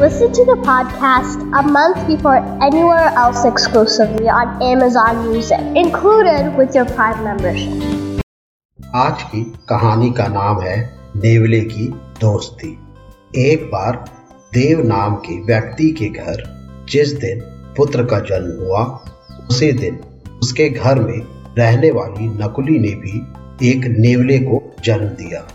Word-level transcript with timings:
Listen 0.00 0.32
to 0.32 0.44
the 0.46 0.56
podcast 0.56 1.42
a 1.52 1.62
month 1.62 2.06
before 2.06 2.36
anywhere 2.62 3.08
else 3.22 3.44
exclusively 3.44 4.30
on 4.30 4.62
Amazon 4.62 5.28
Music, 5.28 5.60
included 5.76 6.56
with 6.56 6.74
your 6.74 6.86
Prime 6.86 7.22
membership. 7.24 8.22
आज 8.94 9.22
की 9.22 9.42
कहानी 9.68 10.10
का 10.10 10.26
नाम 10.28 10.60
है 10.60 10.76
नेवले 11.16 11.60
की 11.72 11.86
दोस्ती 12.20 12.72
एक 13.42 13.64
बार 13.64 14.04
देव 14.54 14.82
नाम 14.86 15.16
के 15.16 15.40
व्यक्ति 15.42 15.90
के 15.90 16.08
घर 16.08 16.42
जिस 16.88 17.12
दिन 17.18 17.40
पुत्र 17.76 18.04
का 18.04 18.20
जन्म 18.30 18.64
हुआ 18.64 18.84
उसी 19.50 19.72
दिन 19.72 20.00
उसके 20.42 20.68
घर 20.68 21.00
में 21.00 21.20
रहने 21.58 21.90
वाली 21.90 22.28
नकुली 22.42 22.78
ने 22.78 22.94
भी 23.04 23.18
एक 23.70 23.86
नेवले 23.98 24.38
को 24.38 24.62
जन्म 24.84 25.14
दिया 25.22 25.46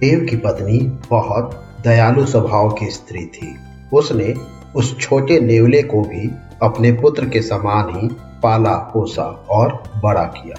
देव 0.00 0.26
की 0.30 0.36
पत्नी 0.36 0.78
बहुत 1.10 1.60
दयालु 1.84 2.26
स्वभाव 2.26 2.70
की 2.70 2.90
स्त्री 2.90 3.26
थी। 3.26 3.56
उसने 3.92 4.34
उस 4.76 4.98
छोटे 5.00 5.40
नेवले 5.40 5.82
को 5.82 6.02
भी 6.02 6.30
अपने 6.62 6.92
पुत्र 6.92 7.28
के 7.28 7.42
समान 7.42 8.00
ही 8.00 8.08
पाला, 8.42 8.74
पोसा 8.74 9.46
और 9.50 9.82
बड़ा 10.04 10.24
किया। 10.24 10.56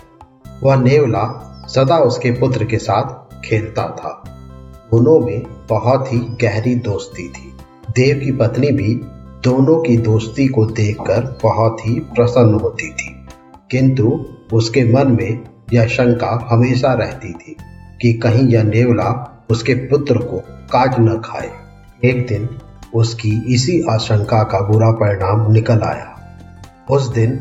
वह 0.64 0.76
नेवला 0.76 1.52
सदा 1.68 1.98
उसके 1.98 2.32
पुत्र 2.32 2.66
के 2.66 2.78
साथ 2.78 3.42
खेलता 3.46 3.82
था। 3.82 4.24
दोनों 4.92 5.20
में 5.20 5.44
बहुत 5.70 6.14
ही 6.14 6.20
गहरी 6.20 6.76
दोस्ती 6.76 7.30
थी। 7.30 7.54
देव 7.90 8.26
की 8.26 8.32
पत्नी 8.32 8.68
भी 8.68 8.96
दोनों 9.44 9.82
की 9.82 9.98
दोस्ती 9.98 10.48
को 10.48 10.66
देखकर 10.66 11.40
बहुत 11.44 11.78
ही 11.88 12.00
प्रसन्न 12.00 12.54
होती 12.54 12.90
थी। 12.90 13.28
किंतु 13.72 14.26
उसके 14.54 14.94
मन 14.94 15.12
में 15.12 15.44
यह 15.74 15.88
शंका 15.88 16.48
हमेशा 16.52 16.94
रहती 16.94 17.34
थी 17.34 17.56
कि 18.02 18.14
कहीं 18.14 18.48
यह 18.48 18.64
नेवला 18.64 19.35
उसके 19.50 19.74
पुत्र 19.74 20.18
को 20.18 20.38
काट 20.72 21.00
न 21.00 21.22
खाए। 21.26 21.52
एक 22.06 22.28
दिन 22.28 22.50
उसकी 22.96 23.54
इसी 23.54 23.82
आशंका 23.90 24.44
का 24.44 24.60
बुरा 24.60 24.92
परिणाम 24.92 25.52
निकल 25.52 25.82
आया। 25.82 26.38
उस 26.92 27.08
दिन 27.08 27.32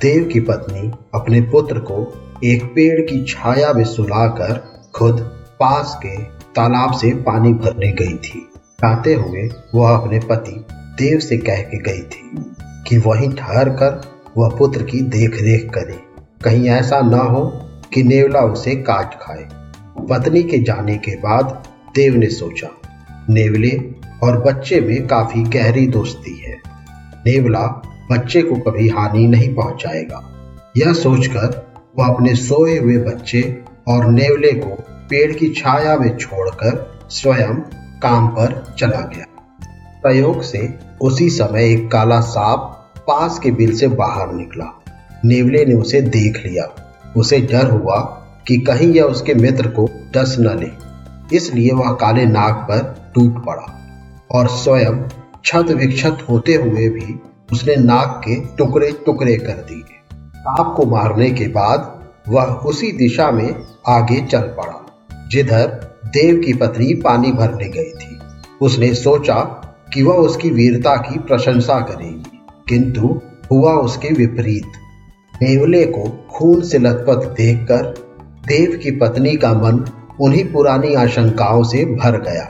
देव 0.00 0.24
की 0.32 0.40
पत्नी 0.40 0.90
अपने 1.14 1.40
पुत्र 1.40 1.78
को 1.78 2.12
एक 2.44 2.64
पेड़ 2.64 3.00
की 3.00 3.24
छाया 3.24 3.72
में 3.72 3.84
सुलाकर 3.84 4.64
खुद 4.94 5.20
पास 5.60 5.98
के 6.06 6.16
तालाब 6.54 6.92
से 6.92 7.10
पानी 7.10 7.52
भरने 7.52 7.92
गई 7.92 8.14
थी। 8.14 8.48
आते 8.84 9.14
हुए 9.14 9.50
वह 9.74 9.96
अपने 9.96 10.18
पति 10.18 10.64
देव 10.70 11.18
से 11.18 11.38
कह 11.38 11.62
के 11.62 11.78
गई 11.78 12.02
थी 12.02 12.54
कि 12.88 12.98
वहीं 12.98 13.32
ठहर 13.32 13.68
कर 13.68 14.00
वह 14.36 14.56
पुत्र 14.58 14.82
की 14.82 15.00
देख 15.00 15.42
रेख 15.42 15.70
करे। 15.74 15.98
कहीं 16.44 16.68
ऐसा 16.68 17.00
न 17.00 17.14
हो 17.14 17.44
कि 17.94 18.02
नेवला 18.02 18.40
उसे 18.40 18.76
काट 18.76 19.14
खाए। 19.14 19.48
पत्नी 20.10 20.42
के 20.42 20.58
जाने 20.58 20.96
के 20.96 21.16
बाद 21.16 21.62
देव 21.94 22.14
ने 22.14 22.26
सोचा, 22.26 22.68
नेवले 23.28 23.90
और 24.22 24.40
बच्चे 24.40 24.80
में 24.80 25.06
काफ़ी 25.06 25.42
गहरी 25.42 25.86
दोस्ती 25.86 26.36
है। 26.36 26.54
नेवला 27.26 27.82
बच्चे 28.10 28.42
को 28.42 28.56
कभी 28.56 28.88
हानि 28.88 29.26
नहीं 29.26 29.54
पहुंचाएगा। 29.54 30.22
यह 30.76 30.92
सोचकर 30.92 31.72
वह 31.98 32.06
अपने 32.06 32.34
सोए 32.34 32.78
हुए 32.78 32.96
बच्चे 32.96 33.62
और 33.88 34.06
नेवले 34.06 34.52
को 34.52 34.84
पेड़ 35.10 35.32
की 35.32 35.48
छाया 35.48 35.96
में 35.96 36.16
छोड़कर 36.16 37.00
स्वयं 37.10 37.54
काम 38.02 38.28
पर 38.28 38.74
चला 38.78 39.00
गया। 39.00 39.26
प्रयोग 40.02 40.42
से 40.42 40.74
उसी 41.00 41.30
समय 41.30 41.72
एक 41.72 41.90
काला 41.90 42.20
सांप 42.20 42.92
पास 42.98 43.38
के 43.38 43.50
बिल 43.50 43.76
से 43.76 43.88
बाहर 43.88 44.32
निकला। 44.32 44.82
नेवले 45.24 45.64
ने 45.64 45.74
उसे 45.74 46.00
देख 46.00 46.46
लिया। 46.46 46.74
उसे 47.16 47.40
डर 47.40 47.70
हुआ 47.70 48.16
कि 48.46 48.56
कहीं 48.58 48.92
यह 48.92 49.04
उसके 49.04 49.34
मित्र 49.34 49.68
को 49.68 49.88
डस 50.14 50.36
न 50.40 50.58
ले। 50.58 50.70
इसलिए 51.36 51.72
वह 51.72 51.92
काले 51.92 52.24
नाग 52.26 52.54
पर 52.70 52.82
टूट 53.14 53.44
पड़ा 53.46 53.66
और 54.30 54.48
स्वयं 54.48 55.02
छत 55.44 55.70
विक्षत 55.70 56.26
होते 56.28 56.54
हुए 56.54 56.88
भी 56.88 57.18
उसने 57.52 57.76
नाग 57.76 58.08
के 58.24 58.34
टुकड़े 58.56 58.90
टुकड़े 59.06 59.36
कर 59.36 59.64
दिए। 59.68 59.98
सांप 60.36 60.74
को 60.76 60.84
मारने 60.86 61.30
के 61.30 61.46
बाद 61.48 61.96
वह 62.28 62.52
उसी 62.66 62.90
दिशा 62.92 63.30
में 63.30 63.54
आगे 63.88 64.20
चल 64.22 64.42
पड़ा, 64.58 64.80
जिधर 65.30 65.66
देव 66.06 66.40
की 66.40 66.52
पत्नी 66.54 66.94
पानी 66.94 67.32
भरने 67.32 67.68
गई 67.68 67.90
थी। 67.92 68.18
उसने 68.60 68.92
सोचा 68.94 69.40
कि 69.94 70.02
वह 70.02 70.14
उसकी 70.16 70.50
वीरता 70.50 70.94
की 70.98 71.18
प्रशंसा 71.18 71.80
करेगी, 71.80 72.40
किंतु 72.68 73.20
हुआ 73.50 73.72
उसके 73.74 74.08
विपरीत। 74.08 74.72
नेवले 75.34 75.84
को 75.86 76.04
खून 76.30 76.60
से 76.60 76.78
लथपथ 76.78 77.26
देखकर 77.36 77.94
देव 78.50 78.78
की 78.82 78.90
पत्नी 78.90 79.36
का 79.36 79.52
मन 79.54 79.84
उन्हीं 80.20 80.52
पुरानी 80.52 80.94
आशंकाओं 80.94 81.62
से 81.62 81.84
भर 81.84 82.20
गया 82.20 82.44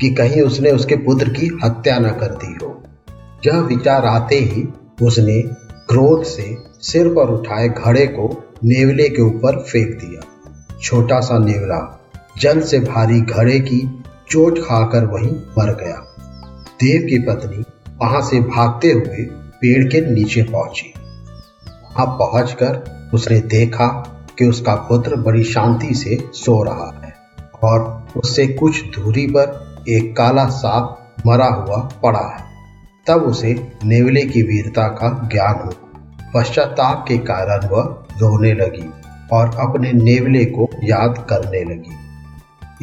कि 0.00 0.10
कहीं 0.10 0.42
उसने 0.42 0.70
उसके 0.70 0.96
पुत्र 0.96 1.28
की 1.28 1.58
हत्या 1.64 1.98
न 1.98 2.10
कर 2.10 2.26
दी 2.26 2.54
हो। 2.62 2.82
यह 3.46 3.58
विचार 3.60 4.04
आते 4.04 4.36
ही 4.36 4.68
उसने 5.02 5.42
क्रोध 5.88 6.24
से 6.24 6.56
सिर 6.80 7.08
पर 7.08 7.30
उठाए 7.30 7.68
घड़े 7.68 8.06
को 8.06 8.54
नेवले 8.64 9.08
के 9.08 9.22
ऊपर 9.22 9.58
फेंक 9.62 9.88
दिया। 9.88 10.20
छोटा 10.82 11.20
सा 11.20 11.38
नेवला 11.38 12.00
जल 12.38 12.60
से 12.60 12.80
भारी 12.80 13.20
घड़े 13.20 13.60
की 13.60 14.02
चोट 14.30 14.58
खाकर 14.58 15.04
वहीं 15.04 15.32
मर 15.32 15.74
गया। 15.74 15.96
देव 16.82 17.02
की 17.02 17.18
पत्नी 17.18 17.64
वहाँ 18.02 18.22
से 18.22 18.40
भागते 18.40 18.92
हुए 18.92 19.24
पेड़ 19.32 19.84
के 19.88 20.00
नीचे 20.00 20.42
पहुँची। 20.42 20.92
वहाँ 21.66 22.06
पहुंचकर 22.06 23.10
उसने 23.14 23.40
देखा 23.40 24.08
कि 24.42 24.48
उसका 24.48 24.74
पुत्र 24.74 25.16
बड़ी 25.16 25.44
शांति 25.44 25.94
से 25.94 26.30
सो 26.32 26.62
रहा 26.62 27.02
है 27.04 27.14
और 27.64 28.06
उससे 28.16 28.46
कुछ 28.46 28.84
दूरी 28.84 29.26
पर 29.26 29.76
एक 29.88 30.16
काला 30.16 30.46
सांप 30.46 31.14
मरा 31.26 31.46
हुआ 31.46 31.88
पड़ा 32.02 32.36
है। 32.38 32.44
तब 33.06 33.22
उसे 33.22 33.72
नेवले 33.84 34.20
की 34.20 34.42
वीरता 34.42 34.88
का 34.88 35.28
ज्ञान 35.32 35.54
हो। 35.64 35.72
पश्चाताप 36.34 37.04
के 37.08 37.18
कारण 37.18 37.68
वह 37.68 38.04
रोने 38.20 38.52
लगी 38.52 38.90
और 39.32 39.48
अपने 39.48 39.92
नेवले 39.92 40.44
को 40.44 40.68
याद 40.84 41.26
करने 41.30 41.64
लगी। 41.64 41.96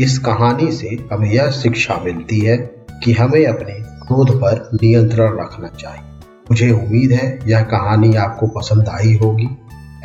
इस 0.04 0.20
कहानी 0.20 0.72
से 0.72 1.08
हमें 1.14 1.32
यह 1.32 1.52
शिक्षा 1.52 2.02
मिलती 2.06 2.40
है 2.40 2.58
कि 3.04 3.14
हमें 3.14 3.46
अपने 3.46 3.74
क्रोध 3.74 4.42
पर 4.42 4.70
नियंत्रण 4.74 5.40
रखना 5.40 5.68
चाहिए। 5.68 6.20
मुझे 6.52 6.72
उम्मीद 6.72 7.12
है 7.12 7.40
यह 7.48 7.62
कहानी 7.62 8.16
आपको 8.16 8.48
पसंद 8.48 8.90
आई 8.90 9.20
होगी। 9.24 9.50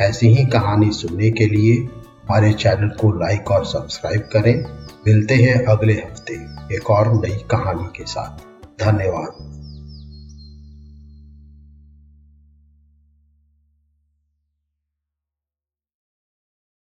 ऐसी 0.00 0.28
ही 0.28 0.46
कहानी 0.46 0.90
सुनने 0.90 1.30
के 1.30 1.46
लिए 1.46 1.74
हमारे 1.74 2.52
चैनल 2.52 2.88
को 2.88 3.12
लाइक 3.12 3.50
और 3.50 3.64
सब्सक्राइब 3.64 4.20
करें। 4.20 4.64
मिलते 5.06 5.34
हैं 5.34 5.64
अगले 5.64 5.92
हफ़्ते 5.92 6.34
एक 6.76 6.90
और 6.90 7.14
नई 7.14 7.44
कहानी 7.50 7.84
के 7.84 8.04
साथ। 8.04 8.38
धन्यवाद। 8.84 9.63